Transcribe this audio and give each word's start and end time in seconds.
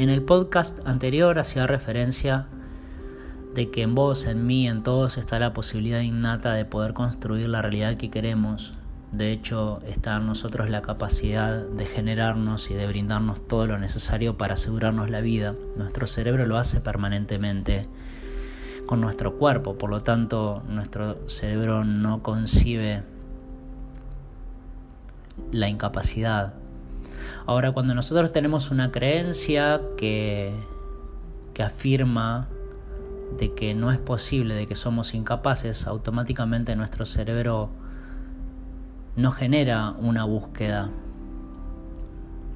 En 0.00 0.08
el 0.08 0.22
podcast 0.22 0.78
anterior 0.86 1.38
hacía 1.38 1.66
referencia 1.66 2.46
de 3.54 3.70
que 3.70 3.82
en 3.82 3.94
vos, 3.94 4.24
en 4.24 4.46
mí, 4.46 4.66
en 4.66 4.82
todos 4.82 5.18
está 5.18 5.38
la 5.38 5.52
posibilidad 5.52 6.00
innata 6.00 6.54
de 6.54 6.64
poder 6.64 6.94
construir 6.94 7.50
la 7.50 7.60
realidad 7.60 7.98
que 7.98 8.08
queremos. 8.08 8.72
De 9.12 9.30
hecho, 9.30 9.82
está 9.86 10.16
en 10.16 10.26
nosotros 10.26 10.70
la 10.70 10.80
capacidad 10.80 11.66
de 11.66 11.84
generarnos 11.84 12.70
y 12.70 12.74
de 12.74 12.86
brindarnos 12.86 13.46
todo 13.46 13.66
lo 13.66 13.76
necesario 13.76 14.38
para 14.38 14.54
asegurarnos 14.54 15.10
la 15.10 15.20
vida. 15.20 15.52
Nuestro 15.76 16.06
cerebro 16.06 16.46
lo 16.46 16.56
hace 16.56 16.80
permanentemente 16.80 17.86
con 18.86 19.02
nuestro 19.02 19.36
cuerpo, 19.36 19.76
por 19.76 19.90
lo 19.90 20.00
tanto 20.00 20.62
nuestro 20.66 21.28
cerebro 21.28 21.84
no 21.84 22.22
concibe 22.22 23.02
la 25.52 25.68
incapacidad. 25.68 26.54
Ahora, 27.46 27.72
cuando 27.72 27.94
nosotros 27.94 28.32
tenemos 28.32 28.70
una 28.70 28.90
creencia 28.90 29.80
que, 29.96 30.52
que 31.54 31.62
afirma 31.62 32.48
de 33.38 33.54
que 33.54 33.74
no 33.74 33.90
es 33.90 33.98
posible, 33.98 34.54
de 34.54 34.66
que 34.66 34.74
somos 34.74 35.14
incapaces, 35.14 35.86
automáticamente 35.86 36.74
nuestro 36.76 37.06
cerebro 37.06 37.70
no 39.16 39.30
genera 39.30 39.90
una 39.90 40.24
búsqueda, 40.24 40.90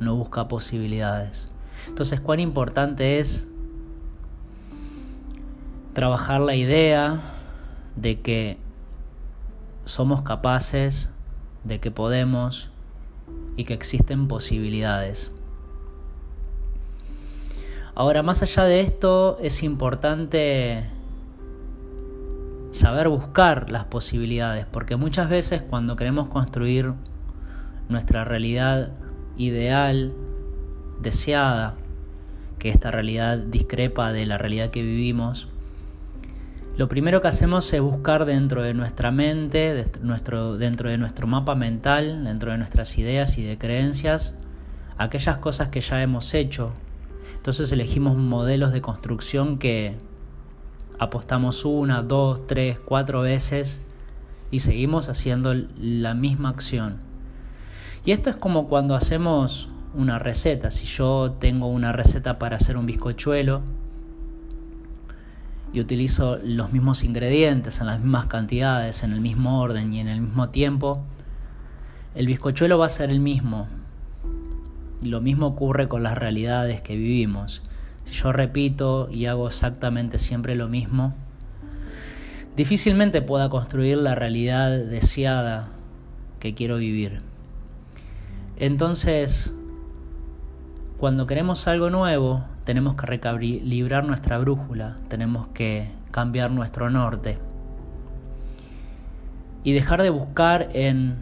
no 0.00 0.16
busca 0.16 0.48
posibilidades. 0.48 1.50
Entonces, 1.88 2.20
cuán 2.20 2.40
importante 2.40 3.18
es 3.18 3.46
trabajar 5.92 6.40
la 6.40 6.54
idea 6.56 7.20
de 7.96 8.20
que 8.20 8.58
somos 9.84 10.22
capaces, 10.22 11.10
de 11.62 11.80
que 11.80 11.90
podemos 11.90 12.70
y 13.56 13.64
que 13.64 13.74
existen 13.74 14.28
posibilidades. 14.28 15.30
Ahora, 17.94 18.22
más 18.22 18.42
allá 18.42 18.64
de 18.64 18.80
esto, 18.80 19.38
es 19.40 19.62
importante 19.62 20.84
saber 22.72 23.08
buscar 23.08 23.70
las 23.70 23.84
posibilidades, 23.84 24.66
porque 24.66 24.96
muchas 24.96 25.28
veces 25.28 25.62
cuando 25.62 25.94
queremos 25.94 26.28
construir 26.28 26.92
nuestra 27.88 28.24
realidad 28.24 28.92
ideal, 29.36 30.12
deseada, 31.00 31.76
que 32.58 32.70
esta 32.70 32.90
realidad 32.90 33.38
discrepa 33.38 34.12
de 34.12 34.26
la 34.26 34.38
realidad 34.38 34.70
que 34.70 34.82
vivimos, 34.82 35.48
lo 36.76 36.88
primero 36.88 37.22
que 37.22 37.28
hacemos 37.28 37.72
es 37.72 37.80
buscar 37.80 38.24
dentro 38.24 38.62
de 38.62 38.74
nuestra 38.74 39.12
mente, 39.12 39.74
dentro 39.74 40.56
de 40.56 40.98
nuestro 40.98 41.26
mapa 41.28 41.54
mental, 41.54 42.24
dentro 42.24 42.50
de 42.50 42.58
nuestras 42.58 42.98
ideas 42.98 43.38
y 43.38 43.44
de 43.44 43.58
creencias, 43.58 44.34
aquellas 44.98 45.36
cosas 45.36 45.68
que 45.68 45.80
ya 45.80 46.02
hemos 46.02 46.34
hecho. 46.34 46.72
Entonces 47.36 47.70
elegimos 47.70 48.18
modelos 48.18 48.72
de 48.72 48.80
construcción 48.80 49.58
que 49.58 49.96
apostamos 50.98 51.64
una, 51.64 52.02
dos, 52.02 52.46
tres, 52.46 52.78
cuatro 52.84 53.20
veces 53.20 53.80
y 54.50 54.60
seguimos 54.60 55.08
haciendo 55.08 55.54
la 55.78 56.14
misma 56.14 56.48
acción. 56.48 56.98
Y 58.04 58.10
esto 58.10 58.30
es 58.30 58.36
como 58.36 58.66
cuando 58.66 58.96
hacemos 58.96 59.68
una 59.94 60.18
receta. 60.18 60.72
Si 60.72 60.86
yo 60.86 61.36
tengo 61.38 61.68
una 61.68 61.92
receta 61.92 62.38
para 62.38 62.56
hacer 62.56 62.76
un 62.76 62.86
bizcochuelo, 62.86 63.62
y 65.74 65.80
utilizo 65.80 66.38
los 66.44 66.72
mismos 66.72 67.02
ingredientes 67.02 67.80
en 67.80 67.88
las 67.88 67.98
mismas 67.98 68.26
cantidades, 68.26 69.02
en 69.02 69.12
el 69.12 69.20
mismo 69.20 69.60
orden 69.60 69.92
y 69.92 69.98
en 69.98 70.06
el 70.06 70.20
mismo 70.20 70.50
tiempo, 70.50 71.04
el 72.14 72.28
bizcochuelo 72.28 72.78
va 72.78 72.86
a 72.86 72.90
ser 72.90 73.10
el 73.10 73.18
mismo. 73.18 73.66
Y 75.02 75.08
lo 75.08 75.20
mismo 75.20 75.48
ocurre 75.48 75.88
con 75.88 76.04
las 76.04 76.16
realidades 76.16 76.80
que 76.80 76.94
vivimos. 76.94 77.60
Si 78.04 78.14
yo 78.14 78.30
repito 78.30 79.08
y 79.10 79.26
hago 79.26 79.48
exactamente 79.48 80.18
siempre 80.18 80.54
lo 80.54 80.68
mismo, 80.68 81.12
difícilmente 82.56 83.20
pueda 83.20 83.50
construir 83.50 83.96
la 83.96 84.14
realidad 84.14 84.70
deseada 84.70 85.70
que 86.38 86.54
quiero 86.54 86.76
vivir. 86.76 87.18
Entonces, 88.58 89.52
cuando 90.98 91.26
queremos 91.26 91.66
algo 91.66 91.90
nuevo, 91.90 92.44
tenemos 92.64 92.94
que 92.94 93.06
recalibrar 93.06 94.04
nuestra 94.04 94.38
brújula, 94.38 94.96
tenemos 95.08 95.48
que 95.48 95.88
cambiar 96.10 96.50
nuestro 96.50 96.90
norte 96.90 97.38
y 99.62 99.72
dejar 99.72 100.02
de 100.02 100.10
buscar 100.10 100.70
en 100.72 101.16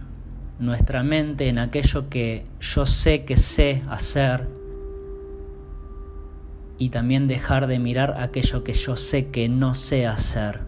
nuestra 0.59 1.03
mente, 1.03 1.49
en 1.49 1.59
aquello 1.59 2.09
que 2.09 2.47
yo 2.61 2.87
sé 2.87 3.25
que 3.25 3.37
sé 3.37 3.83
hacer 3.89 4.49
y 6.79 6.91
también 6.91 7.29
dejar 7.29 7.67
de 7.67 7.79
mirar 7.79 8.21
aquello 8.21 8.65
que 8.65 8.73
yo 8.73 8.97
sé 8.97 9.29
que 9.29 9.49
no 9.49 9.75
sé 9.75 10.07
hacer 10.07 10.61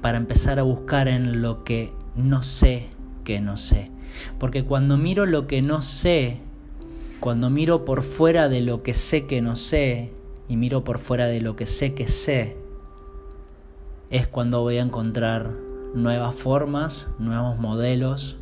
para 0.00 0.18
empezar 0.18 0.58
a 0.58 0.62
buscar 0.62 1.08
en 1.08 1.42
lo 1.42 1.64
que 1.64 1.92
no 2.16 2.42
sé 2.42 2.88
que 3.24 3.40
no 3.40 3.56
sé. 3.56 3.90
Porque 4.38 4.64
cuando 4.64 4.96
miro 4.96 5.26
lo 5.26 5.46
que 5.46 5.60
no 5.60 5.82
sé, 5.82 6.40
cuando 7.20 7.50
miro 7.50 7.84
por 7.84 8.02
fuera 8.02 8.48
de 8.48 8.60
lo 8.60 8.82
que 8.82 8.94
sé 8.94 9.26
que 9.26 9.40
no 9.40 9.56
sé 9.56 10.12
y 10.48 10.56
miro 10.56 10.84
por 10.84 10.98
fuera 10.98 11.26
de 11.26 11.40
lo 11.40 11.56
que 11.56 11.66
sé 11.66 11.94
que 11.94 12.06
sé, 12.06 12.56
es 14.10 14.26
cuando 14.26 14.62
voy 14.62 14.78
a 14.78 14.82
encontrar 14.82 15.50
nuevas 15.94 16.34
formas, 16.34 17.08
nuevos 17.18 17.58
modelos, 17.58 18.38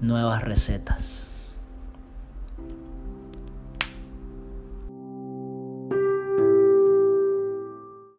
nuevas 0.00 0.44
recetas. 0.44 1.28